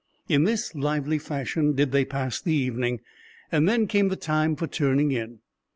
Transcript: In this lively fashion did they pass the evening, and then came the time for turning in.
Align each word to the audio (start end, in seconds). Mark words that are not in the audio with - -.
In 0.27 0.45
this 0.45 0.73
lively 0.73 1.19
fashion 1.19 1.73
did 1.75 1.91
they 1.91 2.05
pass 2.05 2.41
the 2.41 2.55
evening, 2.55 3.01
and 3.51 3.69
then 3.69 3.85
came 3.85 4.07
the 4.09 4.15
time 4.15 4.55
for 4.55 4.65
turning 4.65 5.11
in. 5.11 5.41